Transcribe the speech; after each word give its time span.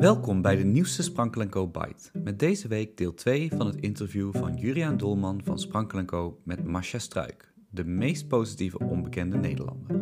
Welkom 0.00 0.42
bij 0.42 0.56
de 0.56 0.64
nieuwste 0.64 1.02
Sprankel 1.02 1.46
Co 1.46 1.68
Bite. 1.68 2.10
Met 2.22 2.38
deze 2.38 2.68
week 2.68 2.96
deel 2.96 3.14
2 3.14 3.50
van 3.56 3.66
het 3.66 3.76
interview 3.76 4.34
van 4.34 4.56
Juriaan 4.56 4.96
Dolman 4.96 5.40
van 5.44 5.58
Sprankel 5.58 6.04
Co 6.04 6.40
met 6.44 6.64
Masha 6.64 6.98
Struik, 6.98 7.52
de 7.70 7.84
meest 7.84 8.28
positieve 8.28 8.78
onbekende 8.78 9.36
Nederlander. 9.36 10.00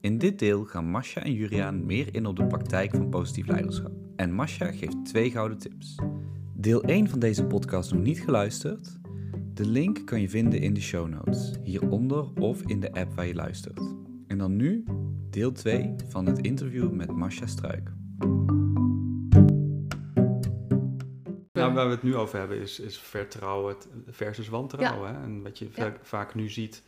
In 0.00 0.18
dit 0.18 0.38
deel 0.38 0.64
gaan 0.64 0.90
Masha 0.90 1.22
en 1.22 1.32
Juriaan 1.32 1.86
meer 1.86 2.14
in 2.14 2.26
op 2.26 2.36
de 2.36 2.46
praktijk 2.46 2.90
van 2.90 3.08
positief 3.08 3.46
leiderschap. 3.46 3.92
En 4.16 4.32
Masha 4.32 4.72
geeft 4.72 5.04
twee 5.04 5.30
gouden 5.30 5.58
tips. 5.58 5.98
Deel 6.54 6.82
1 6.82 7.08
van 7.08 7.18
deze 7.18 7.44
podcast 7.44 7.92
nog 7.92 8.02
niet 8.02 8.20
geluisterd? 8.20 9.00
De 9.52 9.66
link 9.66 10.06
kan 10.06 10.20
je 10.20 10.28
vinden 10.28 10.60
in 10.60 10.74
de 10.74 10.80
show 10.80 11.08
notes, 11.08 11.52
hieronder 11.62 12.32
of 12.40 12.62
in 12.62 12.80
de 12.80 12.92
app 12.92 13.14
waar 13.14 13.26
je 13.26 13.34
luistert. 13.34 13.80
En 14.26 14.38
dan 14.38 14.56
nu 14.56 14.84
deel 15.30 15.52
2 15.52 15.94
van 16.08 16.26
het 16.26 16.38
interview 16.38 16.92
met 16.92 17.12
Masha 17.12 17.46
Struik. 17.46 17.92
Nou, 21.64 21.74
waar 21.76 21.86
we 21.86 21.94
het 21.94 22.02
nu 22.02 22.16
over 22.16 22.38
hebben 22.38 22.60
is, 22.60 22.80
is 22.80 22.98
vertrouwen 22.98 23.76
versus 24.08 24.48
wantrouwen. 24.48 25.14
Hè? 25.14 25.22
En 25.22 25.42
wat 25.42 25.58
je 25.58 25.68
Ja. 25.74 25.96
vaak 26.02 26.34
nu 26.34 26.48
ziet, 26.48 26.82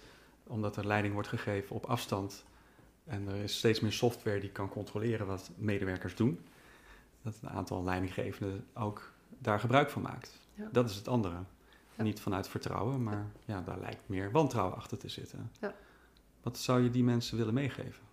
omdat 0.46 0.76
er 0.76 0.86
leiding 0.86 1.14
wordt 1.14 1.28
gegeven 1.28 1.76
op 1.76 1.84
afstand 1.84 2.44
en 3.04 3.28
er 3.28 3.36
is 3.36 3.56
steeds 3.58 3.80
meer 3.80 3.92
software 3.92 4.40
die 4.40 4.50
kan 4.50 4.68
controleren 4.68 5.26
wat 5.26 5.50
medewerkers 5.56 6.14
doen, 6.14 6.40
dat 7.22 7.34
een 7.42 7.48
aantal 7.48 7.84
leidinggevenden 7.84 8.66
ook 8.74 9.12
daar 9.38 9.60
gebruik 9.60 9.90
van 9.90 10.02
maakt. 10.02 10.40
Ja. 10.54 10.68
Dat 10.72 10.90
is 10.90 10.96
het 10.96 11.08
andere. 11.08 11.36
Niet 11.96 12.20
vanuit 12.20 12.48
vertrouwen, 12.48 13.02
maar 13.02 13.26
ja, 13.44 13.60
daar 13.60 13.78
lijkt 13.80 14.08
meer 14.08 14.30
wantrouwen 14.30 14.76
achter 14.76 14.98
te 14.98 15.08
zitten. 15.08 15.50
Ja. 15.60 15.74
Wat 16.42 16.58
zou 16.58 16.82
je 16.82 16.90
die 16.90 17.04
mensen 17.04 17.36
willen 17.36 17.54
meegeven? 17.54 18.04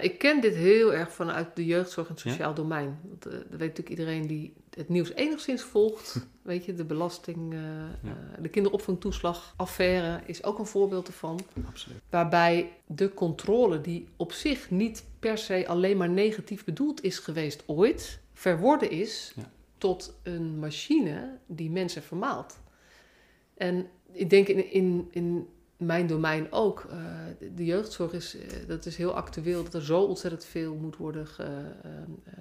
Ik 0.00 0.18
ken 0.18 0.40
dit 0.40 0.54
heel 0.54 0.94
erg 0.94 1.12
vanuit 1.12 1.56
de 1.56 1.64
jeugdzorg 1.64 2.08
en 2.08 2.14
het 2.14 2.22
Ja? 2.22 2.30
sociaal 2.30 2.54
domein. 2.54 2.98
Want 3.08 3.26
eh, 3.26 3.32
dat 3.32 3.42
weet 3.48 3.58
natuurlijk 3.58 3.88
iedereen 3.88 4.26
die 4.26 4.52
het 4.76 4.88
nieuws 4.88 5.12
enigszins 5.12 5.62
volgt. 5.62 6.26
weet 6.42 6.64
je, 6.64 6.74
de 6.74 6.84
belasting, 6.84 7.52
eh, 7.52 7.58
Ja. 7.60 8.10
eh, 8.36 8.42
de 8.42 8.48
kinderopvangtoeslagaffaire 8.48 10.20
is 10.26 10.44
ook 10.44 10.58
een 10.58 10.66
voorbeeld 10.66 11.06
ervan. 11.06 11.40
Absoluut. 11.66 11.98
Waarbij 12.10 12.72
de 12.86 13.14
controle, 13.14 13.80
die 13.80 14.06
op 14.16 14.32
zich 14.32 14.70
niet 14.70 15.04
per 15.18 15.38
se 15.38 15.66
alleen 15.68 15.96
maar 15.96 16.10
negatief 16.10 16.64
bedoeld 16.64 17.02
is 17.04 17.18
geweest 17.18 17.62
ooit, 17.66 18.20
verworden 18.32 18.90
is 18.90 19.32
Ja. 19.36 19.50
tot 19.78 20.14
een 20.22 20.58
machine 20.58 21.38
die 21.46 21.70
mensen 21.70 22.02
vermaalt. 22.02 22.60
En 23.54 23.86
ik 24.12 24.30
denk 24.30 24.48
in, 24.48 24.70
in, 24.72 25.08
in 25.10 25.48
mijn 25.86 26.06
domein 26.06 26.52
ook, 26.52 26.86
eh, 26.90 26.96
de, 27.54 27.64
jeugdzorg 27.64 28.12
is, 28.12 28.36
eh, 28.36 28.68
dat 28.68 28.86
is 28.86 28.96
heel 28.96 29.14
actueel, 29.14 29.62
dat 29.64 29.74
er 29.74 29.82
zo 29.84 30.00
ontzettend 30.02 30.44
veel 30.44 30.74
moet 30.74 30.96
worden 30.96 31.26
ge, 31.26 31.42
eh, 31.42 31.90
eh, 32.24 32.38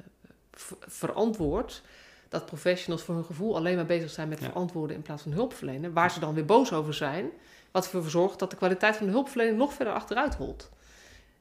ver- 0.52 0.78
verantwoord. 0.80 1.82
Dat 2.30 2.46
professionals 2.46 3.04
voor 3.04 3.16
hun 3.16 3.24
gevoel 3.26 3.56
alleen 3.56 3.76
maar 3.76 3.86
bezig 3.86 4.10
zijn 4.10 4.30
met 4.30 4.40
Ja. 4.40 4.46
verantwoorden 4.46 4.96
in 4.96 5.02
plaats 5.02 5.24
van 5.24 5.32
hulp 5.32 5.54
verlenen. 5.54 5.94
Waar 5.94 6.12
ze 6.12 6.20
dan 6.20 6.34
weer 6.34 6.46
boos 6.46 6.74
over 6.74 6.94
zijn. 6.94 7.30
Wat 7.72 7.84
ervoor 7.84 8.10
zorgt 8.10 8.40
dat 8.40 8.50
de 8.50 8.56
kwaliteit 8.56 8.96
van 8.96 9.06
de 9.06 9.12
hulpverlening 9.12 9.58
nog 9.58 9.74
verder 9.74 9.94
achteruit 9.94 10.36
holt. 10.36 10.70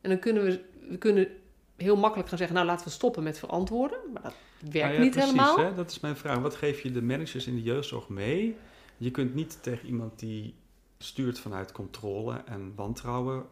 En 0.00 0.10
dan 0.10 0.18
kunnen 0.18 0.44
we, 0.44 0.60
we 0.88 0.98
kunnen 0.98 1.28
heel 1.76 1.96
makkelijk 1.96 2.28
gaan 2.28 2.38
zeggen, 2.38 2.56
nou 2.56 2.68
laten 2.68 2.86
we 2.86 2.92
stoppen 2.92 3.22
met 3.22 3.38
verantwoorden. 3.38 3.98
Maar 4.12 4.22
dat 4.22 4.34
werkt 4.58 4.72
Nou 4.72 4.92
ja, 4.94 5.00
niet 5.00 5.10
precies, 5.10 5.30
helemaal. 5.30 5.58
Hè? 5.58 5.74
Dat 5.74 5.90
is 5.90 6.00
mijn 6.00 6.16
vraag. 6.16 6.38
Wat 6.38 6.54
geef 6.54 6.80
je 6.80 6.92
de 6.92 7.02
managers 7.02 7.46
in 7.46 7.54
de 7.54 7.62
jeugdzorg 7.62 8.08
mee? 8.08 8.56
Je 8.96 9.10
kunt 9.10 9.34
niet 9.34 9.58
tegen 9.62 9.86
iemand 9.86 10.18
die 10.18 10.54
stuurt 11.02 11.38
vanuit 11.38 11.72
controle 11.72 12.42
en 12.44 12.72
wantrouwen 12.76 13.44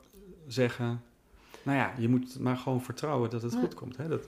zeggen... 0.46 1.02
Nou 1.62 1.78
ja, 1.78 1.92
je 1.98 2.08
moet 2.08 2.38
maar 2.38 2.56
gewoon 2.56 2.82
vertrouwen 2.82 3.30
dat 3.30 3.42
het 3.42 3.52
Ja. 3.52 3.58
goed 3.58 3.74
komt. 3.74 3.96
Hè? 3.96 4.08
Dat, 4.08 4.22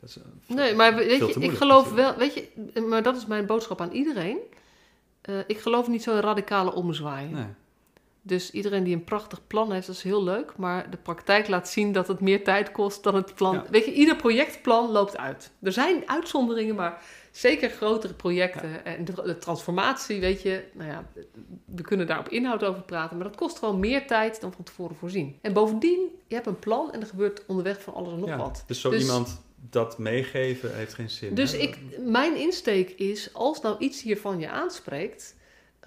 dat 0.00 0.08
is, 0.08 0.16
eh, 0.18 0.24
Nee, 0.56 0.74
maar 0.74 0.94
weet 0.94 1.34
je, 1.34 1.40
ik 1.40 1.50
geloof 1.50 1.84
natuurlijk. 1.84 1.94
wel, 1.94 2.28
weet 2.28 2.34
je, 2.34 2.80
maar 2.80 3.02
dat 3.02 3.16
is 3.16 3.26
mijn 3.26 3.46
boodschap 3.46 3.80
aan 3.80 3.90
iedereen. 3.92 4.38
Eh, 5.20 5.38
ik 5.46 5.58
geloof 5.58 5.88
niet 5.88 6.02
zo'n 6.02 6.20
radicale 6.20 6.72
omzwaai. 6.74 7.28
Nee. 7.28 7.46
Dus 8.22 8.50
iedereen 8.50 8.84
die 8.84 8.94
een 8.94 9.04
prachtig 9.04 9.46
plan 9.46 9.72
heeft, 9.72 9.86
dat 9.86 9.96
is 9.96 10.02
heel 10.02 10.24
leuk. 10.24 10.56
Maar 10.56 10.90
de 10.90 10.96
praktijk 10.96 11.48
laat 11.48 11.68
zien 11.68 11.92
dat 11.92 12.08
het 12.08 12.20
meer 12.20 12.44
tijd 12.44 12.72
kost 12.72 13.02
dan 13.02 13.14
het 13.14 13.34
plan. 13.34 13.54
Ja. 13.54 13.64
Weet 13.70 13.84
je, 13.84 13.92
ieder 13.92 14.16
projectplan 14.16 14.90
loopt 14.90 15.16
uit. 15.16 15.50
Er 15.62 15.72
zijn 15.72 16.02
uitzonderingen, 16.06 16.74
maar 16.74 17.02
zeker 17.30 17.70
grotere 17.70 18.14
projecten. 18.14 18.84
En 18.84 19.04
de, 19.04 19.12
de 19.24 19.38
transformatie, 19.38 20.20
weet 20.20 20.42
je, 20.42 20.64
nou 20.72 20.90
ja, 20.90 21.04
we 21.64 21.82
kunnen 21.82 22.06
daar 22.06 22.18
op 22.18 22.28
inhoud 22.28 22.64
over 22.64 22.82
praten. 22.82 23.16
Maar 23.16 23.26
dat 23.26 23.36
kost 23.36 23.58
gewoon 23.58 23.78
meer 23.78 24.06
tijd 24.06 24.40
dan 24.40 24.52
van 24.52 24.64
tevoren 24.64 24.96
voorzien. 24.96 25.38
En 25.42 25.52
bovendien, 25.52 26.08
je 26.26 26.34
hebt 26.34 26.46
een 26.46 26.58
plan 26.58 26.92
en 26.92 27.00
er 27.00 27.06
gebeurt 27.06 27.46
onderweg 27.46 27.82
van 27.82 27.94
alles 27.94 28.12
en 28.12 28.18
nog 28.18 28.28
Ja, 28.28 28.36
wat. 28.36 28.64
Dus 28.66 28.80
zo 28.80 28.90
Dus- 28.90 29.00
iemand 29.00 29.40
dat 29.70 29.98
meegeven 29.98 30.76
heeft 30.76 30.94
geen 30.94 31.10
zin. 31.10 31.34
Dus 31.34 31.52
hè? 31.52 31.58
ik, 31.58 31.78
mijn 31.98 32.36
insteek 32.36 32.90
is, 32.90 33.34
als 33.34 33.60
nou 33.60 33.78
iets 33.78 34.02
hiervan 34.02 34.38
je 34.38 34.48
aanspreekt, 34.48 35.36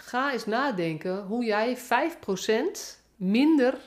ga 0.01 0.31
eens 0.31 0.45
nadenken 0.45 1.23
hoe 1.23 1.43
jij 1.43 1.77
5% 1.77 1.81
minder, 3.15 3.77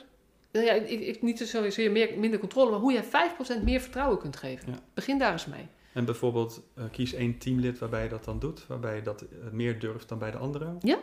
nou 0.51 0.65
ja, 0.65 0.73
ik, 0.73 0.99
ik, 0.99 1.21
niet 1.21 1.39
zozeer 1.39 1.91
meer, 1.91 2.19
minder 2.19 2.39
controle, 2.39 2.71
maar 2.71 2.79
hoe 2.79 2.93
jij 2.93 3.03
5% 3.03 3.63
meer 3.63 3.81
vertrouwen 3.81 4.17
kunt 4.17 4.35
geven. 4.35 4.71
Ja. 4.71 4.79
Begin 4.93 5.17
daar 5.17 5.31
eens 5.31 5.45
mee. 5.45 5.67
En 5.93 6.05
bijvoorbeeld 6.05 6.61
eh, 6.75 6.83
kies 6.91 7.13
één 7.13 7.37
teamlid 7.37 7.79
waarbij 7.79 8.03
je 8.03 8.09
dat 8.09 8.23
dan 8.23 8.39
doet. 8.39 8.67
Waarbij 8.67 8.95
je 8.95 9.01
dat 9.01 9.21
eh, 9.21 9.27
meer 9.51 9.79
durft 9.79 10.09
dan 10.09 10.17
bij 10.19 10.31
de 10.31 10.37
anderen. 10.37 10.77
Ja. 10.81 10.99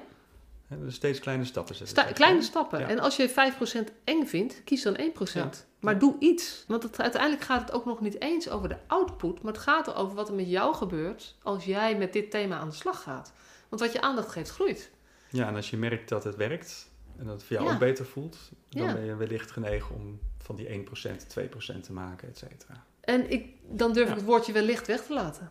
Dus 0.69 0.95
steeds 0.95 1.19
kleine 1.19 1.45
stappen 1.45 1.75
zetten. 1.75 1.97
Sta- 1.97 2.13
kleine 2.13 2.43
stappen. 2.43 2.79
Ja. 2.81 2.89
En 2.89 2.99
als 2.99 3.17
je 3.17 3.31
5% 3.31 3.93
eng 4.05 4.27
vindt, 4.27 4.65
kies 4.65 4.83
dan 4.83 4.97
1%. 4.99 5.33
Ja. 5.33 5.51
Maar 5.81 5.99
doe 5.99 6.17
iets. 6.19 6.65
Want 6.69 6.83
het, 6.83 7.01
uiteindelijk 7.01 7.43
gaat 7.43 7.61
het 7.61 7.73
ook 7.73 7.85
nog 7.85 8.01
niet 8.01 8.21
eens 8.21 8.49
over 8.49 8.69
de 8.69 8.77
output, 8.87 9.43
maar 9.43 9.53
het 9.53 9.63
gaat 9.63 9.87
erover 9.87 10.15
wat 10.15 10.29
er 10.29 10.35
met 10.35 10.49
jou 10.51 10.75
gebeurt 10.75 11.37
als 11.43 11.65
jij 11.65 11.97
met 11.97 12.13
dit 12.13 12.31
thema 12.31 12.59
aan 12.59 12.69
de 12.69 12.75
slag 12.75 13.03
gaat. 13.03 13.33
Want 13.69 13.83
wat 13.83 13.93
je 13.93 14.01
aandacht 14.01 14.29
geeft, 14.29 14.51
groeit. 14.51 14.91
Ja, 15.33 15.49
en 15.49 15.55
als 15.55 15.71
je 15.71 15.77
merkt 15.77 16.09
dat 16.09 16.25
het 16.25 16.37
werkt 16.37 16.91
en 17.19 17.25
dat 17.25 17.35
het 17.35 17.45
voor 17.45 17.57
jou 17.57 17.69
Ja. 17.69 17.75
ook 17.75 17.81
beter 17.81 18.05
voelt, 18.07 18.37
dan 18.69 18.83
Ja. 18.87 18.93
ben 18.93 19.05
je 19.05 19.17
wellicht 19.17 19.51
genegen 19.51 19.95
om 19.95 20.21
van 20.39 20.57
die 20.57 20.69
1% 20.69 21.29
2% 21.29 21.85
te 21.85 21.93
maken, 21.93 22.29
et 22.29 22.39
cetera. 22.39 22.85
En 23.01 23.31
ik, 23.31 23.47
dan 23.69 23.93
durf 23.93 24.07
Ja. 24.07 24.13
ik 24.13 24.19
het 24.19 24.27
woordje 24.29 24.53
wellicht 24.53 24.87
weg 24.87 25.03
te 25.07 25.13
laten. 25.15 25.51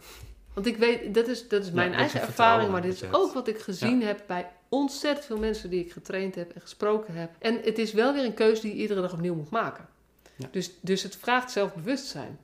Want 0.53 0.65
ik 0.65 0.77
weet, 0.77 1.13
dat 1.13 1.27
is, 1.27 1.47
dat 1.47 1.63
is 1.63 1.71
mijn 1.71 1.93
eigen 1.93 2.21
ervaring, 2.21 2.71
maar 2.71 2.81
dit 2.81 2.93
is 2.93 3.03
ook 3.13 3.33
wat 3.33 3.47
ik 3.47 3.59
gezien 3.59 4.01
heb 4.03 4.23
bij 4.27 4.51
ontzettend 4.69 5.25
veel 5.25 5.37
mensen 5.37 5.69
die 5.69 5.79
ik 5.85 5.91
getraind 5.91 6.35
heb 6.35 6.51
en 6.51 6.61
gesproken 6.61 7.13
heb. 7.15 7.31
En 7.39 7.59
het 7.63 7.77
is 7.77 7.93
wel 7.93 8.13
weer 8.13 8.25
een 8.25 8.33
keuze 8.33 8.61
die 8.61 8.75
je 8.75 8.81
iedere 8.81 9.01
dag 9.01 9.13
opnieuw 9.13 9.35
moet 9.35 9.49
maken. 9.49 9.87
Dus, 10.51 10.71
dus 10.81 11.03
het 11.03 11.15
vraagt 11.15 11.51
zelfbewustzijn. 11.51 12.39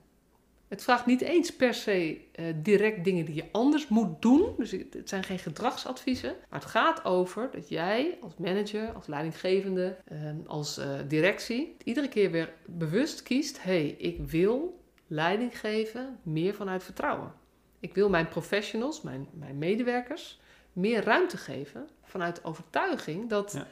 Het 0.68 0.82
vraagt 0.82 1.06
niet 1.06 1.20
eens 1.20 1.56
per 1.56 1.74
se 1.74 2.20
eh, 2.32 2.44
direct 2.56 3.04
dingen 3.04 3.24
die 3.24 3.34
je 3.34 3.44
anders 3.52 3.88
moet 3.88 4.22
doen. 4.22 4.54
Dus 4.56 4.70
het 4.70 5.08
zijn 5.08 5.24
geen 5.24 5.38
gedragsadviezen. 5.38 6.36
Maar 6.50 6.60
het 6.60 6.68
gaat 6.68 7.04
over 7.04 7.48
dat 7.52 7.68
jij 7.68 8.18
als 8.20 8.36
manager, 8.36 8.92
als 8.92 9.06
leidinggevende, 9.06 9.96
eh, 10.04 10.18
als 10.46 10.78
eh, 10.78 10.98
directie, 11.08 11.76
iedere 11.84 12.08
keer 12.08 12.30
weer 12.30 12.52
bewust 12.66 13.22
kiest: 13.22 13.62
hé, 13.62 13.70
hey, 13.70 13.88
ik 13.88 14.20
wil 14.20 14.80
leiding 15.06 15.58
geven 15.58 16.18
meer 16.22 16.54
vanuit 16.54 16.84
vertrouwen. 16.84 17.32
Ik 17.80 17.94
wil 17.94 18.08
mijn 18.08 18.28
professionals, 18.28 19.02
mijn, 19.02 19.28
mijn 19.32 19.58
medewerkers, 19.58 20.40
meer 20.72 21.04
ruimte 21.04 21.36
geven 21.36 21.88
vanuit 22.02 22.36
de 22.36 22.44
overtuiging 22.44 23.28
dat 23.28 23.52
Ja. 23.52 23.66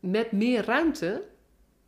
met 0.00 0.32
meer 0.32 0.64
ruimte 0.64 1.22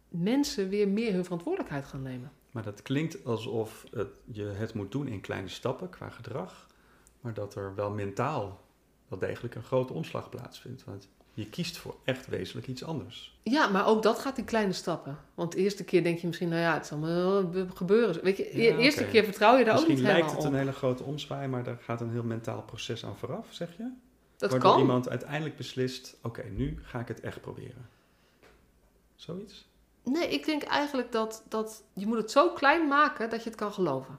mensen 0.09 0.69
weer 0.69 0.88
meer 0.88 1.12
hun 1.12 1.25
verantwoordelijkheid 1.25 1.84
gaan 1.84 2.03
nemen. 2.03 2.32
Maar 2.52 2.62
dat 2.62 2.82
klinkt 2.82 3.24
alsof 3.24 3.84
het, 3.90 4.08
je 4.24 4.42
het 4.44 4.74
moet 4.74 4.92
doen 4.92 5.06
in 5.08 5.20
kleine 5.20 5.48
stappen 5.48 5.88
qua 5.90 6.08
gedrag, 6.08 6.66
maar 7.20 7.34
dat 7.34 7.54
er 7.54 7.74
wel 7.74 7.90
mentaal 7.90 8.60
wel 9.08 9.18
degelijk 9.18 9.54
een 9.54 9.62
grote 9.62 9.92
omslag 9.92 10.28
plaatsvindt. 10.28 10.84
Want 10.84 11.08
je 11.34 11.48
kiest 11.48 11.76
voor 11.76 11.96
echt 12.04 12.26
wezenlijk 12.26 12.66
iets 12.66 12.84
anders. 12.84 13.38
Ja, 13.42 13.66
maar 13.68 13.86
ook 13.86 14.02
dat 14.02 14.18
gaat 14.18 14.38
in 14.38 14.44
kleine 14.44 14.72
stappen. 14.72 15.18
Want 15.34 15.52
de 15.52 15.58
eerste 15.58 15.84
keer 15.84 16.03
denk 16.03 16.18
je 16.18 16.27
misschien, 16.27 16.48
nou 16.48 16.60
ja, 16.60 16.74
het 16.74 16.86
zal 16.86 17.00
wel 17.00 17.53
eh, 17.54 17.62
gebeuren. 17.74 18.24
Weet 18.24 18.36
je, 18.36 18.50
de 18.53 18.62
Ja, 18.62 18.77
eerste 18.77 19.04
keer 19.04 19.24
vertrouw 19.24 19.56
je 19.56 19.65
daar 19.65 19.72
ook 19.72 19.78
Misschien 19.78 19.97
niet 19.97 20.04
lijkt 20.12 20.21
helemaal 20.27 20.44
het 20.44 20.53
een 20.53 20.59
hele 20.59 20.72
grote 20.72 21.03
omzwaai, 21.03 21.48
maar 21.48 21.62
daar 21.65 21.78
gaat 21.80 22.00
een 22.00 22.10
heel 22.10 22.22
mentaal 22.24 22.62
proces 22.62 23.04
aan 23.04 23.16
vooraf, 23.16 23.47
zeg 23.50 23.77
je? 23.77 23.91
Dat 24.36 24.50
Waardoor 24.50 24.71
kan. 24.71 24.80
iemand 24.80 25.09
uiteindelijk 25.09 25.56
beslist, 25.56 26.16
oké, 26.22 26.42
nu 26.42 26.78
ga 26.82 27.00
ik 27.00 27.09
het 27.09 27.21
echt 27.21 27.41
proberen. 27.41 27.88
Zoiets? 29.15 29.71
Nee, 30.04 30.28
ik 30.28 30.45
denk 30.45 30.63
eigenlijk 30.63 31.13
dat, 31.13 31.43
dat 31.49 31.83
je 31.93 32.07
moet 32.07 32.16
het 32.16 32.31
zo 32.31 32.51
klein 32.51 32.89
maken 32.89 33.31
dat 33.31 33.43
je 33.43 33.49
het 33.51 33.59
kan 33.59 33.72
geloven. 33.72 34.19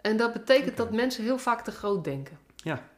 En 0.00 0.16
dat 0.16 0.32
betekent 0.32 0.76
dat 0.76 0.92
mensen 0.92 1.24
heel 1.24 1.38
vaak 1.38 1.64
te 1.64 1.70
groot 1.70 2.04
denken. 2.04 2.38
Ja. 2.56 2.88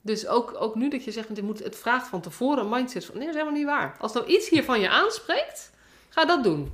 Dus 0.00 0.26
ook, 0.26 0.54
ook 0.58 0.74
nu 0.74 0.88
dat 0.88 1.04
je 1.04 1.12
zegt, 1.12 1.26
want 1.26 1.38
je 1.38 1.44
moet, 1.44 1.58
het 1.64 1.76
vraagt 1.76 2.08
van 2.08 2.20
tevoren 2.20 2.64
een 2.64 2.70
mindset 2.70 3.04
van, 3.04 3.14
nee, 3.14 3.26
dat 3.26 3.34
is 3.34 3.40
helemaal 3.40 3.60
niet 3.60 3.68
waar. 3.70 3.96
Als 3.98 4.12
nou 4.12 4.26
iets 4.26 4.48
hiervan 4.48 4.80
je 4.80 4.88
aanspreekt, 4.88 5.70
ga 6.08 6.24
dat 6.24 6.44
doen. 6.44 6.72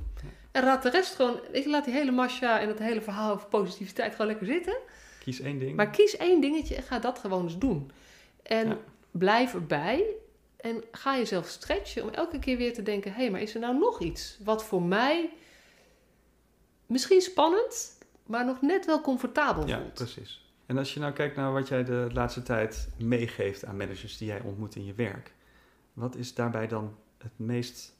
En 0.51 0.63
laat 0.63 0.83
de 0.83 0.89
rest 0.89 1.15
gewoon, 1.15 1.39
je, 1.53 1.69
laat 1.69 1.85
die 1.85 1.93
hele 1.93 2.11
masha 2.11 2.59
en 2.59 2.67
dat 2.67 2.79
hele 2.79 3.01
verhaal 3.01 3.33
over 3.33 3.47
positiviteit 3.47 4.11
gewoon 4.11 4.27
lekker 4.27 4.45
zitten. 4.45 4.77
Kies 5.19 5.39
één 5.39 5.59
ding. 5.59 5.75
Maar 5.75 5.89
kies 5.89 6.17
één 6.17 6.41
dingetje 6.41 6.75
en 6.75 6.83
ga 6.83 6.99
dat 6.99 7.19
gewoon 7.19 7.43
eens 7.43 7.57
doen. 7.57 7.91
En 8.43 8.67
Ja. 8.67 8.77
blijf 9.11 9.53
erbij 9.53 10.05
en 10.65 10.83
ga 10.91 11.17
jezelf 11.17 11.47
stretchen 11.47 12.03
om 12.03 12.09
elke 12.09 12.39
keer 12.39 12.57
weer 12.57 12.73
te 12.73 12.83
denken: 12.83 13.11
hé, 13.11 13.21
hey, 13.21 13.31
maar 13.31 13.41
is 13.41 13.53
er 13.53 13.59
nou 13.59 13.77
nog 13.77 14.01
iets 14.01 14.39
wat 14.43 14.63
voor 14.65 14.81
mij 14.81 15.29
misschien 16.85 17.21
spannend, 17.21 17.97
maar 18.23 18.45
nog 18.45 18.61
net 18.61 18.85
wel 18.85 19.01
comfortabel 19.01 19.67
Ja, 19.67 19.79
voelt. 19.79 19.93
precies. 19.93 20.53
En 20.65 20.77
als 20.77 20.93
je 20.93 20.99
nou 20.99 21.13
kijkt 21.13 21.35
naar 21.35 21.53
wat 21.53 21.67
jij 21.67 21.83
de 21.83 22.09
laatste 22.13 22.43
tijd 22.43 22.89
meegeeft 22.97 23.65
aan 23.65 23.77
managers 23.77 24.17
die 24.17 24.27
jij 24.27 24.41
ontmoet 24.41 24.75
in 24.75 24.85
je 24.85 24.93
werk, 24.93 25.33
wat 25.93 26.15
is 26.15 26.33
daarbij 26.33 26.67
dan 26.67 26.97
het 27.17 27.39
meest, 27.39 27.93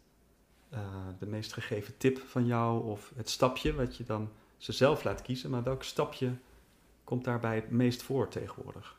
eh, 0.70 0.80
de 1.20 1.26
meest 1.26 1.54
gegeven 1.54 1.98
tip 1.98 2.18
van 2.18 2.46
jou 2.46 2.84
of 2.84 3.12
het 3.16 3.30
stapje 3.30 3.74
wat 3.74 3.98
je 3.98 4.04
dan 4.04 4.32
ze 4.58 4.72
zelf 4.72 5.04
laat 5.04 5.22
kiezen, 5.22 5.50
maar 5.50 5.64
welk 5.64 5.84
stapje 5.84 6.36
komt 7.04 7.24
daarbij 7.24 7.56
het 7.56 7.70
meest 7.70 8.04
voor 8.04 8.28
tegenwoordig? 8.28 8.96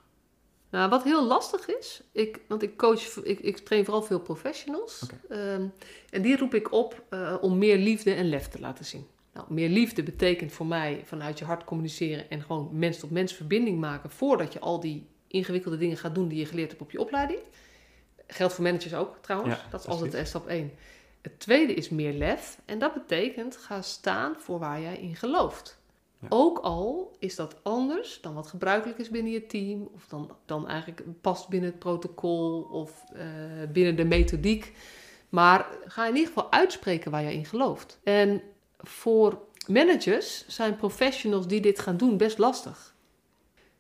Nou, 0.77 0.89
wat 0.89 1.05
heel 1.05 1.27
lastig 1.27 1.69
is, 1.69 2.03
ik, 2.13 2.41
want 2.49 2.63
ik 2.63 2.77
coach, 2.77 3.17
ik, 3.17 3.41
ik 3.41 3.59
train 3.59 3.85
vooral 3.85 4.03
veel 4.03 4.21
professionals. 4.21 5.07
Ehm, 5.29 5.67
en 6.11 6.23
die 6.23 6.37
roep 6.37 6.55
ik 6.55 6.73
op 6.73 7.03
eh, 7.09 7.37
om 7.41 7.59
meer 7.59 7.77
liefde 7.77 8.15
en 8.15 8.29
lef 8.29 8.49
te 8.49 8.61
laten 8.61 8.85
zien. 8.85 9.07
Nou, 9.33 9.47
meer 9.51 9.69
liefde 9.69 10.03
betekent 10.03 10.53
voor 10.53 10.67
mij 10.67 11.03
vanuit 11.05 11.39
je 11.39 11.45
hart 11.45 11.65
communiceren 11.65 12.31
en 12.31 12.43
gewoon 12.43 12.69
mens 12.73 12.99
tot 12.99 13.11
mens 13.11 13.33
verbinding 13.33 13.79
maken 13.79 14.11
voordat 14.11 14.53
je 14.53 14.61
al 14.61 14.81
die 14.81 15.07
ingewikkelde 15.27 15.79
dingen 15.79 15.97
gaat 15.97 16.15
doen 16.15 16.29
die 16.29 16.39
je 16.39 16.47
geleerd 16.47 16.71
hebt 16.71 16.83
op 16.83 16.91
je 16.91 17.01
opleiding. 17.01 17.41
Geldt 18.27 18.55
voor 18.55 18.65
managers 18.65 18.95
ook 18.95 19.17
trouwens. 19.21 19.55
Ja, 19.55 19.67
dat 19.71 19.81
is 19.81 19.87
altijd 19.87 20.11
precies. 20.11 20.33
eh, 20.33 20.41
stap 20.41 20.49
1. 20.49 20.73
Het 21.23 21.41
tweede 21.41 21.75
is 21.75 21.89
meer 21.89 22.13
lef. 22.13 22.59
En 22.65 22.79
dat 22.79 22.95
betekent 22.95 23.57
ga 23.57 23.83
staan 23.83 24.35
voor 24.39 24.59
waar 24.59 24.81
jij 24.81 24.97
in 24.97 25.17
gelooft. 25.17 25.79
Ja. 26.31 26.37
Ook 26.37 26.59
al 26.59 27.17
is 27.19 27.37
dat 27.37 27.57
anders 27.63 28.19
dan 28.21 28.35
wat 28.35 28.47
gebruikelijk 28.47 28.99
is 28.99 29.11
binnen 29.11 29.33
je 29.33 29.47
team, 29.47 29.89
of 29.95 30.07
dan, 30.09 30.31
dan 30.47 30.69
eigenlijk 30.69 31.03
past 31.21 31.49
binnen 31.49 31.71
het 31.71 31.79
protocol 31.79 32.63
of 32.63 33.05
eh, 33.15 33.25
binnen 33.73 33.97
de 33.97 34.05
methodiek. 34.05 34.73
Maar 35.29 35.67
ga 35.87 36.07
in 36.07 36.15
ieder 36.15 36.29
geval 36.29 36.53
uitspreken 36.53 37.11
waar 37.11 37.23
jij 37.23 37.35
in 37.35 37.45
gelooft. 37.45 37.99
En 38.03 38.43
voor 38.79 39.41
managers 39.67 40.47
zijn 40.47 40.77
professionals 40.77 41.47
die 41.47 41.61
dit 41.61 41.79
gaan 41.79 41.97
doen 41.97 42.17
best 42.17 42.39
lastig. 42.39 42.95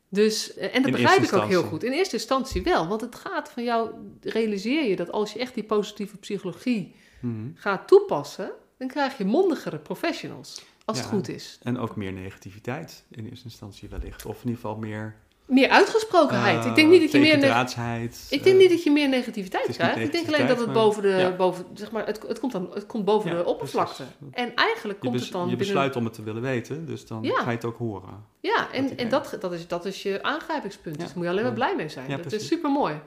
Dus, 0.08 0.54
eh, 0.54 0.64
en 0.74 0.82
dat 0.82 0.94
In 0.94 1.02
begrijp 1.02 1.22
ik 1.22 1.32
ook 1.32 1.48
heel 1.48 1.62
goed. 1.62 1.84
In 1.84 1.92
eerste 1.92 2.16
instantie 2.16 2.62
wel, 2.62 2.86
want 2.86 3.00
het 3.00 3.14
gaat 3.14 3.48
van 3.50 3.64
jou, 3.64 3.90
realiseer 4.20 4.88
je 4.88 4.96
dat 4.96 5.12
als 5.12 5.32
je 5.32 5.38
echt 5.38 5.54
die 5.54 5.64
positieve 5.64 6.16
psychologie 6.16 6.94
Mhm. 7.20 7.48
gaat 7.54 7.88
toepassen, 7.88 8.50
dan 8.78 8.88
krijg 8.88 9.18
je 9.18 9.24
mondigere 9.24 9.78
professionals, 9.78 10.64
als 10.86 10.98
het 10.98 11.06
goed 11.06 11.28
is. 11.28 11.58
En 11.62 11.78
ook 11.78 11.96
meer 11.96 12.12
negativiteit 12.12 13.04
in 13.10 13.26
eerste 13.28 13.44
instantie 13.44 13.88
wellicht. 13.88 14.26
Of 14.26 14.34
in 14.42 14.48
ieder 14.48 14.60
geval 14.60 14.76
meer... 14.76 15.16
Meer 15.46 15.68
uitgesprokenheid. 15.68 16.62
eh, 16.64 16.66
ik 16.70 16.74
denk 16.74 16.90
niet 16.90 17.00
dat 17.00 17.10
je 17.12 17.18
meer... 17.18 17.34
Ik 17.34 17.40
denk 17.40 18.44
eh, 18.44 18.56
niet 18.56 18.68
dat 18.70 18.82
je 18.82 18.90
meer 18.90 19.08
negativiteit 19.08 19.76
krijgt. 19.76 19.98
Ik 19.98 20.12
denk 20.12 20.26
alleen 20.26 20.46
dat 20.46 20.60
het 20.60 20.72
boven 20.72 21.02
de, 21.02 21.08
ja. 21.08 21.30
boven, 21.36 21.64
zeg 21.74 21.90
maar, 21.90 22.06
het, 22.06 22.22
het 22.28 22.38
komt 22.40 22.52
dan, 22.52 22.70
het 22.74 22.86
komt 22.86 23.04
boven 23.04 23.30
Ja, 23.30 23.36
de 23.36 23.44
oppervlakte. 23.44 24.02
precies. 24.18 24.34
En 24.34 24.54
eigenlijk 24.54 24.98
komt 25.00 25.12
bes- 25.12 25.22
het 25.22 25.32
dan 25.32 25.40
je 25.40 25.48
binnen. 25.48 25.66
besluit 25.66 25.96
om 25.96 26.04
het 26.04 26.12
te 26.14 26.22
willen 26.22 26.42
weten, 26.42 26.86
dus 26.86 27.06
dan 27.06 27.22
Ja. 27.22 27.34
ga 27.36 27.50
je 27.50 27.56
het 27.56 27.64
ook 27.64 27.76
horen. 27.78 28.24
Ja, 28.40 28.68
en, 28.72 28.88
Dat 28.88 28.98
en 28.98 29.08
dat, 29.08 29.36
dat, 29.40 29.52
is, 29.52 29.66
dat 29.66 29.84
is 29.84 30.02
je 30.02 30.22
aangrijpingspunt. 30.22 30.96
Dus 30.98 31.04
daar 31.06 31.16
moet 31.16 31.24
je 31.24 31.30
alleen 31.30 31.44
maar 31.44 31.52
blij 31.52 31.76
mee 31.76 31.88
zijn. 31.88 32.10
Ja, 32.10 32.16
dat 32.16 32.32
is 32.32 32.46
super 32.46 32.70
mooi. 32.70 33.00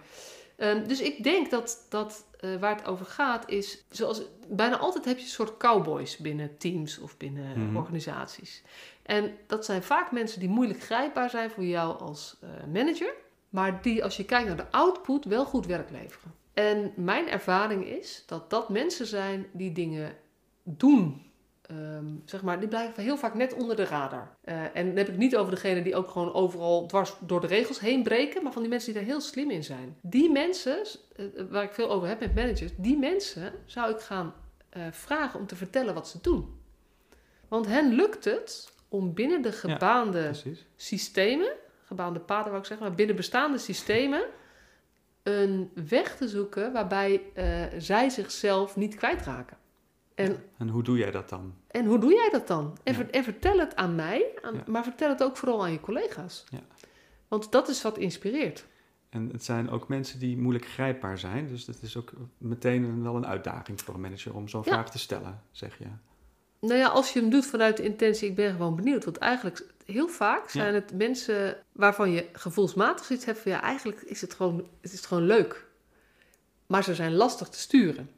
dus 0.87 1.01
ik 1.01 1.23
denk 1.23 1.49
dat, 1.51 1.85
dat 1.89 2.23
eh, 2.39 2.55
waar 2.55 2.75
het 2.75 2.85
over 2.85 3.05
gaat 3.05 3.49
is, 3.49 3.83
zoals 3.89 4.21
bijna 4.47 4.77
altijd 4.77 5.05
heb 5.05 5.17
je 5.17 5.23
een 5.23 5.29
soort 5.29 5.57
cowboys 5.57 6.17
binnen 6.17 6.57
teams 6.57 6.99
of 6.99 7.17
binnen 7.17 7.59
Mhm. 7.67 7.77
organisaties. 7.77 8.63
En 9.03 9.37
dat 9.47 9.65
zijn 9.65 9.83
vaak 9.83 10.11
mensen 10.11 10.39
die 10.39 10.49
moeilijk 10.49 10.83
grijpbaar 10.83 11.29
zijn 11.29 11.49
voor 11.51 11.63
jou 11.65 11.99
als 11.99 12.37
eh, 12.41 12.49
manager, 12.73 13.13
maar 13.49 13.81
die 13.81 14.03
als 14.03 14.17
je 14.17 14.25
kijkt 14.25 14.47
naar 14.47 14.57
de 14.57 14.71
output 14.71 15.25
wel 15.25 15.45
goed 15.45 15.65
werk 15.65 15.89
leveren. 15.89 16.33
En 16.53 16.91
mijn 16.95 17.29
ervaring 17.29 17.85
is 17.85 18.23
dat 18.25 18.49
dat 18.49 18.69
mensen 18.69 19.05
zijn 19.05 19.45
die 19.51 19.71
dingen 19.71 20.15
doen 20.63 21.28
Ehm, 21.69 22.05
zeg 22.25 22.41
maar, 22.41 22.59
die 22.59 22.67
blijven 22.67 23.03
heel 23.03 23.17
vaak 23.17 23.33
net 23.33 23.53
onder 23.53 23.75
de 23.75 23.85
radar. 23.85 24.35
Eh, 24.41 24.63
en 24.73 24.87
dan 24.87 24.97
heb 24.97 25.07
ik 25.07 25.17
niet 25.17 25.37
over 25.37 25.51
degene 25.51 25.81
die 25.81 25.95
ook 25.95 26.09
gewoon 26.09 26.33
overal 26.33 26.85
dwars 26.85 27.13
door 27.19 27.41
de 27.41 27.47
regels 27.47 27.79
heen 27.79 28.03
breken, 28.03 28.43
maar 28.43 28.51
van 28.51 28.61
die 28.61 28.71
mensen 28.71 28.93
die 28.93 29.01
daar 29.01 29.11
heel 29.11 29.21
slim 29.21 29.49
in 29.49 29.63
zijn. 29.63 29.97
Die 30.01 30.31
mensen, 30.31 30.83
eh, 31.15 31.25
waar 31.49 31.63
ik 31.63 31.73
veel 31.73 31.89
over 31.89 32.07
heb 32.07 32.19
met 32.19 32.35
managers, 32.35 32.71
die 32.77 32.97
mensen 32.97 33.53
zou 33.65 33.91
ik 33.91 33.99
gaan 33.99 34.33
eh, 34.69 34.81
vragen 34.91 35.39
om 35.39 35.47
te 35.47 35.55
vertellen 35.55 35.93
wat 35.93 36.07
ze 36.07 36.17
doen. 36.21 36.59
Want 37.47 37.65
hen 37.65 37.93
lukt 37.93 38.25
het 38.25 38.71
om 38.87 39.13
binnen 39.13 39.41
de 39.41 39.51
gebaande 39.51 40.31
systemen, 40.75 41.51
gebaande 41.85 42.19
paden 42.19 42.47
wou 42.47 42.57
ik 42.57 42.65
zeggen, 42.65 42.87
maar 42.87 42.95
binnen 42.95 43.15
bestaande 43.15 43.57
systemen, 43.57 44.21
een 45.23 45.71
weg 45.89 46.15
te 46.15 46.27
zoeken 46.27 46.73
waarbij 46.73 47.21
eh, 47.33 47.63
zij 47.77 48.09
zichzelf 48.09 48.75
niet 48.75 48.95
kwijtraken. 48.95 49.57
En 50.19 50.43
En 50.57 50.69
hoe 50.69 50.83
doe 50.83 50.97
jij 50.97 51.11
dat 51.11 51.29
dan? 51.29 51.53
en 51.67 51.85
hoe 51.85 51.99
doe 51.99 52.13
jij 52.13 52.29
dat 52.31 52.47
dan? 52.47 52.77
En, 52.83 52.93
Ja. 52.93 52.99
ver- 52.99 53.09
en 53.09 53.23
vertel 53.23 53.59
het 53.59 53.75
aan 53.75 53.95
mij, 53.95 54.25
aan- 54.41 54.53
Ja. 54.55 54.63
maar 54.67 54.83
vertel 54.83 55.09
het 55.09 55.23
ook 55.23 55.37
vooral 55.37 55.63
aan 55.63 55.71
je 55.71 55.79
collega's. 55.79 56.43
Ja. 56.49 56.59
Want 57.27 57.51
dat 57.51 57.67
is 57.69 57.81
wat 57.81 57.97
inspireert. 57.97 58.65
En 59.09 59.29
het 59.31 59.43
zijn 59.43 59.69
ook 59.69 59.87
mensen 59.87 60.19
die 60.19 60.37
moeilijk 60.37 60.65
grijpbaar 60.65 61.17
zijn. 61.17 61.47
Dus 61.47 61.65
dat 61.65 61.77
is 61.81 61.97
ook 61.97 62.11
meteen 62.37 62.83
een- 62.83 63.03
wel 63.03 63.15
een 63.15 63.25
uitdaging 63.27 63.81
voor 63.81 63.93
een 63.93 64.01
manager 64.01 64.35
om 64.35 64.47
zo'n 64.47 64.63
vraag 64.63 64.91
te 64.91 64.99
stellen, 64.99 65.41
zeg 65.51 65.77
je. 65.77 65.85
Nou 66.59 66.75
ja, 66.79 66.87
als 66.87 67.13
je 67.13 67.19
hem 67.19 67.29
doet 67.29 67.45
vanuit 67.45 67.77
de 67.77 67.83
intentie, 67.83 68.29
ik 68.29 68.35
ben 68.35 68.51
gewoon 68.51 68.75
benieuwd. 68.75 69.05
Want 69.05 69.17
eigenlijk, 69.17 69.65
heel 69.85 70.07
vaak 70.07 70.49
zijn 70.49 70.73
het 70.73 70.93
mensen 70.93 71.57
waarvan 71.71 72.11
je 72.11 72.29
gevoelsmatig 72.33 73.09
iets 73.09 73.25
hebt 73.25 73.39
van 73.39 73.51
ja, 73.51 73.61
eigenlijk 73.61 74.01
is 74.01 74.21
het 74.21 74.33
gewoon, 74.33 74.67
het 74.81 74.93
is 74.93 75.05
gewoon 75.05 75.23
leuk. 75.25 75.67
Maar 76.65 76.83
ze 76.83 76.95
zijn 76.95 77.13
lastig 77.15 77.47
te 77.47 77.59
sturen. 77.59 78.09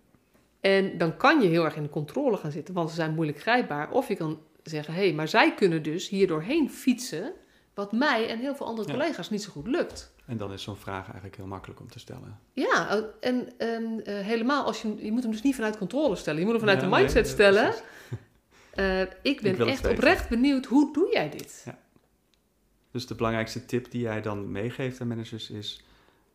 En 0.62 0.98
dan 0.98 1.18
kan 1.18 1.42
je 1.42 1.48
heel 1.48 1.66
erg 1.66 1.76
in 1.76 1.84
de 1.84 1.90
controle 1.90 2.38
gaan 2.38 2.52
zitten, 2.52 2.74
want 2.74 2.90
ze 2.90 2.96
zijn 2.96 3.14
moeilijk 3.14 3.42
grijpbaar. 3.42 3.92
Of 3.92 4.08
je 4.08 4.16
kan 4.16 4.40
zeggen, 4.64 4.94
hé, 4.94 5.00
hey, 5.04 5.14
maar 5.14 5.28
zij 5.28 5.54
kunnen 5.56 5.84
dus 5.84 6.10
hier 6.10 6.28
doorheen 6.28 6.70
fietsen, 6.70 7.34
wat 7.74 7.92
mij 7.92 8.28
en 8.30 8.40
heel 8.40 8.56
veel 8.56 8.66
andere 8.66 8.88
Ja. 8.88 8.94
collega's 8.94 9.30
niet 9.30 9.44
zo 9.44 9.52
goed 9.52 9.68
lukt. 9.68 10.14
En 10.26 10.38
dan 10.38 10.54
is 10.54 10.64
zo'n 10.64 10.76
vraag 10.76 11.04
eigenlijk 11.06 11.36
heel 11.36 11.46
makkelijk 11.46 11.80
om 11.80 11.90
te 11.90 12.00
stellen. 12.00 12.40
Ja, 12.54 13.04
en 13.20 13.50
ehm, 13.58 14.00
eh, 14.00 14.20
helemaal 14.26 14.66
als 14.66 14.82
je, 14.82 14.96
je 15.06 15.12
moet 15.12 15.24
hem 15.24 15.32
dus 15.32 15.42
niet 15.42 15.56
vanuit 15.56 15.78
controle 15.78 16.16
stellen. 16.16 16.40
Je 16.40 16.46
moet 16.46 16.56
hem 16.56 16.64
vanuit 16.66 16.82
Ja, 16.82 16.90
de 16.90 16.96
mindset 16.96 17.24
nee, 17.24 17.32
stellen. 17.34 17.74
Eh, 18.72 19.02
ik 19.22 19.42
ben 19.42 19.68
echt 19.68 19.88
oprecht 19.88 20.30
benieuwd, 20.30 20.66
hoe 20.66 20.94
doe 20.94 21.10
jij 21.12 21.30
dit? 21.30 21.66
Dus 22.92 23.08
de 23.08 23.16
belangrijkste 23.16 23.66
tip 23.66 23.92
die 23.92 24.02
jij 24.02 24.22
dan 24.22 24.52
meegeeft 24.52 25.02
aan 25.02 25.08
managers 25.08 25.50
is... 25.50 25.84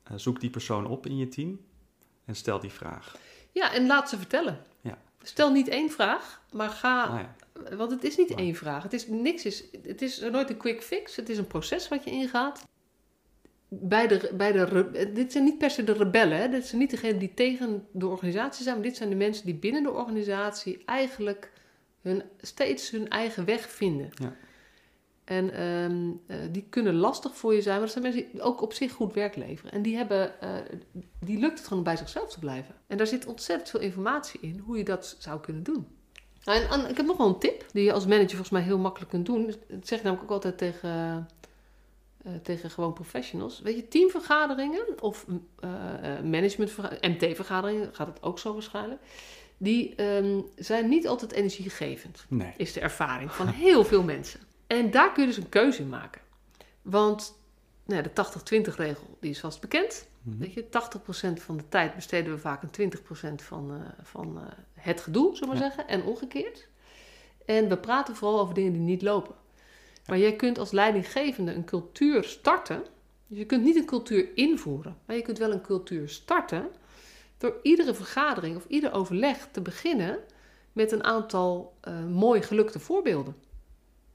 eh, 0.02 0.12
zoek 0.16 0.40
die 0.40 0.50
persoon 0.50 0.86
op 0.86 1.06
in 1.06 1.16
je 1.16 1.28
team 1.28 1.60
en 2.24 2.34
stel 2.36 2.60
die 2.60 2.70
vraag. 2.70 3.16
Ja, 3.56 3.72
en 3.72 3.86
laat 3.86 4.08
ze 4.08 4.16
vertellen. 4.16 4.58
Ja. 4.80 4.98
Stel 5.22 5.50
niet 5.52 5.68
één 5.68 5.90
vraag, 5.90 6.42
maar 6.52 6.68
ga. 6.68 7.26
Ja, 7.64 7.76
Want 7.76 7.90
het 7.90 8.04
is 8.04 8.16
niet 8.16 8.28
Maar- 8.28 8.38
één 8.38 8.54
vraag. 8.54 8.82
Het 8.82 8.92
is 8.92 9.06
niks. 9.06 9.44
Is, 9.44 9.64
het 9.82 10.02
is 10.02 10.20
nooit 10.20 10.50
een 10.50 10.56
quick 10.56 10.82
fix. 10.82 11.16
Het 11.16 11.28
is 11.28 11.38
een 11.38 11.46
proces 11.46 11.88
wat 11.88 12.04
je 12.04 12.10
ingaat. 12.10 12.64
Bij 13.68 14.06
de, 14.06 14.30
bij 14.34 14.52
de, 14.52 15.10
dit 15.14 15.32
zijn 15.32 15.44
niet 15.44 15.58
per 15.58 15.70
se 15.70 15.84
de 15.84 15.92
rebellen. 15.92 16.38
Hè. 16.38 16.48
Dit 16.48 16.66
zijn 16.66 16.80
niet 16.80 16.90
degenen 16.90 17.18
die 17.18 17.34
tegen 17.34 17.86
de 17.92 18.06
organisatie 18.06 18.62
zijn. 18.62 18.74
Maar 18.74 18.84
dit 18.84 18.96
zijn 18.96 19.08
de 19.08 19.16
mensen 19.16 19.44
die 19.46 19.54
binnen 19.54 19.82
de 19.82 19.90
organisatie 19.90 20.82
eigenlijk 20.84 21.52
hun, 22.02 22.22
steeds 22.40 22.90
hun 22.90 23.08
eigen 23.08 23.44
weg 23.44 23.70
vinden. 23.70 24.10
Ja. 24.14 24.36
En 25.26 25.52
ehm, 25.52 26.10
eh, 26.26 26.36
die 26.50 26.66
kunnen 26.70 26.94
lastig 26.94 27.36
voor 27.36 27.54
je 27.54 27.62
zijn. 27.62 27.74
Maar 27.74 27.84
dat 27.84 27.92
zijn 27.92 28.04
mensen 28.04 28.32
die 28.32 28.42
ook 28.42 28.62
op 28.62 28.72
zich 28.72 28.92
goed 28.92 29.14
werk 29.14 29.36
leveren. 29.36 29.72
En 29.72 29.82
die, 29.82 29.96
hebben, 29.96 30.40
eh, 30.40 30.50
die 31.20 31.38
lukt 31.38 31.58
het 31.58 31.68
gewoon 31.68 31.82
bij 31.82 31.96
zichzelf 31.96 32.32
te 32.32 32.38
blijven. 32.38 32.74
En 32.86 32.96
daar 32.96 33.06
zit 33.06 33.26
ontzettend 33.26 33.70
veel 33.70 33.80
informatie 33.80 34.40
in 34.40 34.58
hoe 34.58 34.76
je 34.76 34.84
dat 34.84 35.16
zou 35.18 35.40
kunnen 35.40 35.62
doen. 35.62 35.86
Nou, 36.44 36.60
En, 36.60 36.70
en 36.70 36.90
ik 36.90 36.96
heb 36.96 37.06
nog 37.06 37.16
wel 37.16 37.26
een 37.26 37.38
tip 37.38 37.64
die 37.72 37.84
je 37.84 37.92
als 37.92 38.06
manager 38.06 38.28
volgens 38.28 38.50
mij 38.50 38.62
heel 38.62 38.78
makkelijk 38.78 39.10
kunt 39.10 39.26
doen. 39.26 39.46
Dat 39.46 39.86
zeg 39.86 39.98
ik 39.98 40.04
namelijk 40.04 40.30
ook 40.30 40.44
altijd 40.44 40.58
tegen, 40.58 41.28
eh, 42.22 42.32
tegen 42.42 42.70
gewoon 42.70 42.92
professionals. 42.92 43.60
Weet 43.60 43.76
je, 43.76 43.88
teamvergaderingen 43.88 45.02
of 45.02 45.26
managementvergaderingen, 46.24 47.10
MT-vergaderingen, 47.10 47.94
gaat 47.94 48.06
het 48.06 48.22
ook 48.22 48.38
zo 48.38 48.52
waarschijnlijk. 48.52 49.00
Die 49.58 49.94
ehm, 49.94 50.40
zijn 50.56 50.88
niet 50.88 51.08
altijd 51.08 51.32
energiegevend 51.32 52.24
nee. 52.28 52.52
is 52.56 52.72
de 52.72 52.80
ervaring 52.80 53.32
van 53.32 53.46
heel 53.46 53.84
veel 53.84 54.02
mensen. 54.02 54.40
En 54.66 54.90
daar 54.90 55.12
kun 55.12 55.22
je 55.22 55.28
dus 55.28 55.36
een 55.38 55.48
keuze 55.48 55.82
in 55.82 55.88
maken. 55.88 56.20
Want 56.82 57.38
nou, 57.84 58.02
de 58.02 58.10
80-20 58.70 58.74
regel 58.76 59.16
die 59.20 59.30
is 59.30 59.40
vast 59.40 59.60
bekend. 59.60 60.08
Mhm. 60.22 60.38
Weet 60.38 60.52
je, 60.52 60.68
80% 60.68 61.42
van 61.42 61.56
de 61.56 61.68
tijd 61.68 61.94
besteden 61.94 62.32
we 62.32 62.38
vaak 62.38 62.62
een 62.62 62.70
20% 62.70 63.42
van, 63.42 63.70
eh, 63.70 63.80
van 64.02 64.38
eh, 64.38 64.42
het 64.74 65.00
gedoe, 65.00 65.36
zullen 65.36 65.54
we 65.54 65.60
Ja. 65.60 65.66
zeggen, 65.66 65.88
en 65.88 66.02
omgekeerd. 66.02 66.68
En 67.44 67.68
we 67.68 67.76
praten 67.78 68.16
vooral 68.16 68.40
over 68.40 68.54
dingen 68.54 68.72
die 68.72 68.80
niet 68.80 69.02
lopen. 69.02 69.34
Maar 70.06 70.18
jij 70.18 70.36
kunt 70.36 70.58
als 70.58 70.70
leidinggevende 70.70 71.52
een 71.54 71.64
cultuur 71.64 72.24
starten. 72.24 72.84
Dus 73.26 73.38
je 73.38 73.44
kunt 73.44 73.62
niet 73.64 73.76
een 73.76 73.84
cultuur 73.86 74.28
invoeren, 74.34 74.96
maar 75.06 75.16
je 75.16 75.22
kunt 75.22 75.38
wel 75.38 75.52
een 75.52 75.60
cultuur 75.62 76.08
starten 76.08 76.68
door 77.38 77.54
iedere 77.62 77.94
vergadering 77.94 78.56
of 78.56 78.64
ieder 78.68 78.92
overleg 78.92 79.48
te 79.50 79.60
beginnen 79.60 80.18
met 80.72 80.92
een 80.92 81.04
aantal 81.04 81.74
eh, 81.80 82.04
mooi 82.04 82.42
gelukte 82.42 82.78
voorbeelden. 82.78 83.36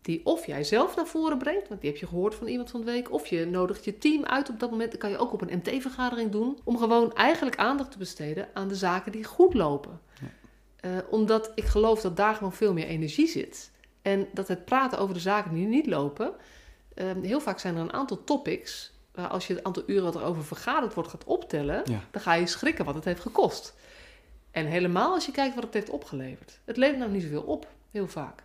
Die 0.02 0.26
of 0.26 0.46
jij 0.46 0.64
zelf 0.64 0.96
naar 0.96 1.06
voren 1.06 1.38
brengt, 1.38 1.68
want 1.68 1.82
die 1.82 1.90
heb 1.90 2.00
je 2.00 2.08
gehoord 2.08 2.36
van 2.36 2.48
iemand 2.48 2.70
van 2.70 2.80
de 2.80 2.86
week, 2.86 3.12
of 3.12 3.28
je 3.28 3.46
nodigt 3.46 3.86
je 3.86 3.98
team 3.98 4.26
uit 4.26 4.50
op 4.50 4.60
dat 4.60 4.70
moment. 4.72 4.92
Dat 4.92 5.00
kan 5.00 5.10
je 5.10 5.18
ook 5.18 5.34
op 5.34 5.42
een 5.42 5.58
MT-vergadering 5.58 6.32
doen, 6.32 6.60
om 6.64 6.78
gewoon 6.78 7.14
eigenlijk 7.14 7.56
aandacht 7.58 7.92
te 7.92 7.98
besteden 7.98 8.48
aan 8.54 8.68
de 8.68 8.76
zaken 8.76 9.12
die 9.12 9.24
goed 9.24 9.54
lopen. 9.54 10.00
Ja. 10.22 10.28
Eh, 10.76 10.98
omdat 11.10 11.52
ik 11.56 11.64
geloof 11.64 12.02
dat 12.02 12.18
daar 12.18 12.36
gewoon 12.36 12.54
veel 12.54 12.74
meer 12.74 12.86
energie 12.88 13.28
zit. 13.28 13.72
En 14.02 14.28
dat 14.34 14.48
het 14.48 14.66
praten 14.66 15.00
over 15.00 15.14
de 15.14 15.20
zaken 15.20 15.54
die 15.54 15.68
niet 15.68 15.86
lopen, 15.86 16.34
ehm, 16.94 17.22
heel 17.22 17.40
vaak 17.42 17.60
zijn 17.60 17.76
er 17.76 17.82
een 17.82 17.94
aantal 17.94 18.24
topics 18.24 18.92
waar 19.12 19.28
als 19.28 19.48
je 19.48 19.54
het 19.54 19.64
aantal 19.64 19.84
uren 19.86 20.04
wat 20.04 20.16
er 20.16 20.24
over 20.24 20.44
vergaderd 20.44 20.94
wordt 20.94 21.10
gaat 21.10 21.24
optellen, 21.24 21.82
Ja. 21.86 22.00
dan 22.12 22.22
ga 22.22 22.34
je 22.34 22.48
schrikken 22.48 22.86
wat 22.86 22.96
het 22.96 23.06
heeft 23.06 23.22
gekost. 23.22 23.74
En 24.52 24.66
helemaal 24.66 25.14
als 25.14 25.26
je 25.26 25.32
kijkt 25.32 25.56
wat 25.56 25.64
het 25.64 25.74
heeft 25.74 25.90
opgeleverd. 25.90 26.60
Het 26.66 26.78
levert 26.78 27.00
nou 27.00 27.12
niet 27.12 27.22
zoveel 27.24 27.42
op, 27.42 27.68
heel 27.92 28.08
vaak. 28.08 28.44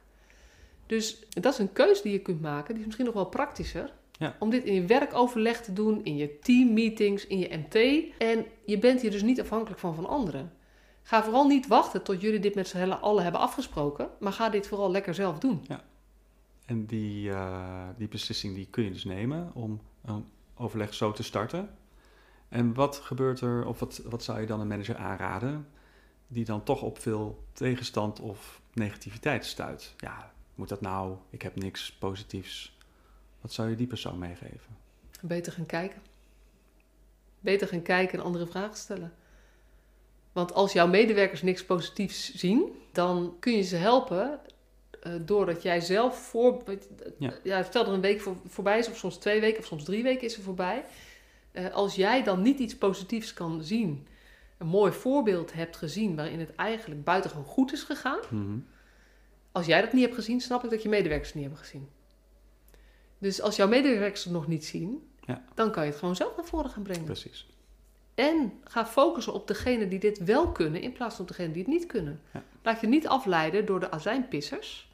Dus 0.86 1.24
dat 1.28 1.52
is 1.52 1.58
een 1.58 1.72
keuze 1.72 2.02
die 2.02 2.12
je 2.12 2.18
kunt 2.18 2.40
maken, 2.40 2.68
die 2.68 2.78
is 2.78 2.84
misschien 2.84 3.06
nog 3.06 3.14
wel 3.14 3.26
praktischer. 3.26 3.92
Ja. 4.18 4.36
Om 4.38 4.50
dit 4.50 4.64
in 4.64 4.74
je 4.74 4.84
werkoverleg 4.84 5.60
te 5.60 5.72
doen, 5.72 6.04
in 6.04 6.16
je 6.16 6.38
teammeetings, 6.38 7.26
in 7.26 7.38
je 7.38 7.56
MT. 7.56 7.74
En 8.18 8.46
je 8.64 8.78
bent 8.78 9.00
hier 9.00 9.10
dus 9.10 9.22
niet 9.22 9.40
afhankelijk 9.40 9.80
van 9.80 9.94
van 9.94 10.06
anderen. 10.06 10.52
Ga 11.02 11.22
vooral 11.22 11.46
niet 11.46 11.66
wachten 11.66 12.02
tot 12.02 12.20
jullie 12.20 12.40
dit 12.40 12.54
met 12.54 12.68
z'n 12.68 12.90
allen 12.90 13.22
hebben 13.22 13.40
afgesproken, 13.40 14.08
maar 14.20 14.32
ga 14.32 14.48
dit 14.48 14.66
vooral 14.66 14.90
lekker 14.90 15.14
zelf 15.14 15.38
doen. 15.38 15.66
En 16.66 16.86
die, 16.86 17.30
eh, 17.30 17.88
die 17.96 18.08
beslissing 18.08 18.54
die 18.54 18.66
kun 18.70 18.84
je 18.84 18.90
dus 18.90 19.04
nemen 19.04 19.50
om 19.54 19.80
een 20.04 20.24
overleg 20.54 20.94
zo 20.94 21.12
te 21.12 21.22
starten. 21.22 21.76
En 22.48 22.74
wat 22.74 22.96
gebeurt 22.96 23.40
er, 23.40 23.66
of 23.66 23.78
wat, 23.80 24.02
wat 24.04 24.22
zou 24.22 24.40
je 24.40 24.46
dan 24.46 24.60
een 24.60 24.66
manager 24.66 24.96
aanraden, 24.96 25.68
die 26.28 26.44
dan 26.44 26.62
toch 26.62 26.82
op 26.82 26.98
veel 26.98 27.44
tegenstand 27.52 28.20
of 28.20 28.60
negativiteit 28.72 29.44
stuit? 29.44 29.94
Ja, 29.96 30.32
moet 30.56 30.68
dat 30.68 30.80
nou? 30.80 31.16
Ik 31.30 31.42
heb 31.42 31.56
niks 31.56 31.92
positiefs. 31.92 32.76
Wat 33.40 33.52
zou 33.52 33.70
je 33.70 33.76
die 33.76 33.86
persoon 33.86 34.18
meegeven? 34.18 34.76
Beter 35.20 35.52
gaan 35.52 35.66
kijken. 35.66 36.02
Beter 37.40 37.68
gaan 37.68 37.82
kijken 37.82 38.18
en 38.18 38.24
andere 38.24 38.46
vragen 38.46 38.76
stellen. 38.76 39.12
Want 40.32 40.54
als 40.54 40.72
jouw 40.72 40.86
medewerkers 40.86 41.42
niks 41.42 41.64
positiefs 41.64 42.34
zien, 42.34 42.72
dan 42.92 43.36
kun 43.40 43.52
je 43.52 43.62
ze 43.62 43.76
helpen 43.76 44.40
eh, 45.02 45.12
doordat 45.20 45.62
jij 45.62 45.80
zelf 45.80 46.18
voor. 46.18 46.62
Ja. 47.18 47.34
Ja. 47.42 47.62
stel 47.62 47.80
dat 47.80 47.88
er 47.88 47.94
een 47.94 48.00
week 48.00 48.20
voor, 48.20 48.36
voorbij 48.46 48.78
is, 48.78 48.88
of 48.88 48.96
soms 48.96 49.16
twee 49.16 49.40
weken, 49.40 49.58
of 49.58 49.66
soms 49.66 49.84
drie 49.84 50.02
weken 50.02 50.26
is 50.26 50.36
er 50.36 50.42
voorbij. 50.42 50.84
Eh, 51.52 51.74
als 51.74 51.94
jij 51.94 52.22
dan 52.22 52.42
niet 52.42 52.58
iets 52.58 52.76
positiefs 52.76 53.32
kan 53.32 53.62
zien, 53.62 54.06
een 54.58 54.66
mooi 54.66 54.92
voorbeeld 54.92 55.52
hebt 55.52 55.76
gezien 55.76 56.16
waarin 56.16 56.40
het 56.40 56.54
eigenlijk 56.54 57.04
buitengewoon 57.04 57.44
goed 57.44 57.72
is 57.72 57.82
gegaan. 57.82 58.20
Mhm. 58.30 58.58
Als 59.56 59.66
jij 59.66 59.80
dat 59.80 59.92
niet 59.92 60.02
hebt 60.02 60.14
gezien, 60.14 60.40
snap 60.40 60.64
ik 60.64 60.70
dat 60.70 60.82
je 60.82 60.88
medewerkers 60.88 61.28
het 61.28 61.36
niet 61.40 61.44
hebben 61.46 61.64
gezien. 61.64 61.88
Dus 63.18 63.40
als 63.40 63.56
jouw 63.56 63.68
medewerkers 63.68 64.24
het 64.24 64.32
nog 64.32 64.46
niet 64.46 64.64
zien, 64.64 65.10
Ja. 65.20 65.44
dan 65.54 65.70
kan 65.70 65.84
je 65.84 65.90
het 65.90 65.98
gewoon 65.98 66.16
zelf 66.16 66.36
naar 66.36 66.44
voren 66.44 66.70
gaan 66.70 66.82
brengen. 66.82 67.04
Precies. 67.04 67.46
En 68.14 68.52
ga 68.64 68.86
focussen 68.86 69.32
op 69.32 69.46
degenen 69.48 69.88
die 69.88 69.98
dit 69.98 70.18
wel 70.24 70.52
kunnen, 70.52 70.80
in 70.80 70.92
plaats 70.92 71.14
van 71.14 71.22
op 71.24 71.28
degenen 71.30 71.52
die 71.52 71.62
het 71.62 71.70
niet 71.72 71.86
kunnen. 71.86 72.20
Ja. 72.32 72.42
Laat 72.62 72.80
je 72.80 72.86
niet 72.86 73.08
afleiden 73.08 73.66
door 73.66 73.80
de 73.80 73.90
azijnpissers, 73.90 74.90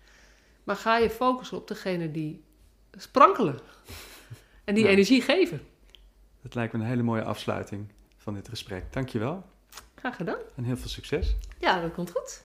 maar 0.64 0.76
ga 0.76 0.97
je 0.99 1.11
focussen 1.11 1.57
op 1.57 1.69
degenen 1.69 2.12
die 2.12 2.42
sprankelen 2.97 3.59
en 4.64 4.75
die 4.75 4.85
Ja. 4.85 4.90
energie 4.90 5.21
geven. 5.23 5.62
Dat 6.42 6.54
lijkt 6.54 6.73
me 6.73 6.78
een 6.78 6.87
hele 6.87 7.02
mooie 7.02 7.25
afsluiting 7.25 7.87
van 8.16 8.35
dit 8.35 8.49
gesprek. 8.49 8.92
Dankjewel 8.92 9.45
Graag 9.95 10.16
gedaan. 10.16 10.38
en 10.57 10.64
heel 10.64 10.76
veel 10.76 10.88
succes. 10.88 11.35
Ja, 11.59 11.81
dat 11.81 11.92
komt 11.92 12.11
goed. 12.11 12.45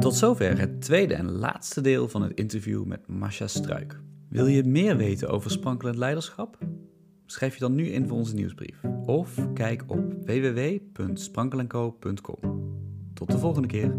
Tot 0.00 0.14
zover 0.14 0.58
het 0.58 0.80
tweede 0.80 1.14
en 1.14 1.30
laatste 1.30 1.80
deel 1.80 2.08
van 2.08 2.22
het 2.22 2.32
interview 2.32 2.84
met 2.84 3.08
Masha 3.08 3.46
Struik. 3.46 4.00
Wil 4.28 4.46
je 4.46 4.64
meer 4.64 4.96
weten 4.96 5.28
over 5.28 5.50
sprankelend 5.50 5.96
leiderschap? 5.96 6.58
Schrijf 7.26 7.54
je 7.54 7.60
dan 7.60 7.74
nu 7.74 7.86
in 7.86 8.08
voor 8.08 8.16
onze 8.16 8.34
nieuwsbrief 8.34 8.80
of 9.06 9.52
kijk 9.54 9.84
op 9.86 10.14
www.sprankelenco.com. 10.24 12.38
Tot 13.14 13.30
de 13.30 13.38
volgende 13.38 13.68
keer. 13.68 13.96